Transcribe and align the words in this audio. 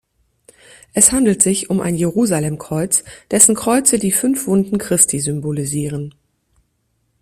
Es 0.93 1.11
handelt 1.11 1.43
sich 1.43 1.69
um 1.69 1.79
ein 1.79 1.93
Jerusalemkreuz, 1.93 3.03
dessen 3.29 3.53
Kreuze 3.53 3.99
die 3.99 4.11
fünf 4.11 4.47
Wunden 4.47 4.79
Christi 4.79 5.19
symbolisieren. 5.19 6.15